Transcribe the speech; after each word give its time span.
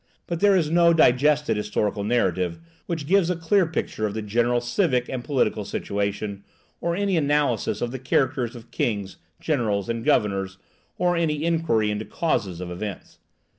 But 0.25 0.39
there 0.39 0.55
is 0.57 0.71
no 0.71 0.93
digested 0.93 1.57
historical 1.57 2.03
narrative, 2.03 2.57
which 2.87 3.05
gives 3.05 3.29
a 3.29 3.35
clear 3.35 3.67
picture 3.67 4.07
of 4.07 4.15
the 4.15 4.23
general 4.23 4.59
civil 4.59 4.99
and 5.07 5.23
political 5.23 5.63
situation, 5.63 6.43
or 6.81 6.95
any 6.95 7.17
analysis 7.17 7.81
of 7.81 7.91
the 7.91 7.99
characters 7.99 8.55
of 8.55 8.71
kings, 8.71 9.17
generals, 9.39 9.89
and 9.89 10.03
governors, 10.03 10.57
or 10.97 11.15
any 11.15 11.43
inquiry 11.43 11.91
into 11.91 12.05
causes 12.05 12.61
of 12.61 12.71
events. 12.71 13.19